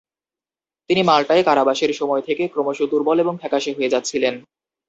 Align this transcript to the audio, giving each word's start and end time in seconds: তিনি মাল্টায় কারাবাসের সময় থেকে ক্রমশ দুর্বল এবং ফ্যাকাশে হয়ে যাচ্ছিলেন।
তিনি 0.89 1.01
মাল্টায় 1.03 1.43
কারাবাসের 1.43 1.91
সময় 1.93 2.21
থেকে 2.21 2.43
ক্রমশ 2.47 2.79
দুর্বল 2.91 3.17
এবং 3.19 3.33
ফ্যাকাশে 3.37 3.71
হয়ে 3.73 3.93
যাচ্ছিলেন। 3.93 4.33